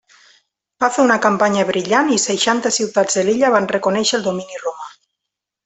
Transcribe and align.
Va 0.83 0.87
fer 0.95 1.03
una 1.03 1.17
campanya 1.25 1.65
brillant 1.67 2.09
i 2.15 2.17
seixanta 2.25 2.73
ciutats 2.79 3.21
de 3.21 3.27
l’illa 3.29 3.55
van 3.59 3.71
reconèixer 3.77 4.19
el 4.21 4.25
domini 4.31 4.63
romà. 4.67 4.91